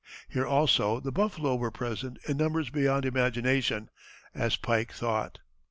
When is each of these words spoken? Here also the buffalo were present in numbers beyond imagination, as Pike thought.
Here 0.29 0.47
also 0.47 0.99
the 0.99 1.11
buffalo 1.11 1.55
were 1.55 1.69
present 1.69 2.17
in 2.27 2.37
numbers 2.37 2.71
beyond 2.71 3.05
imagination, 3.05 3.91
as 4.33 4.55
Pike 4.55 4.91
thought. 4.91 5.37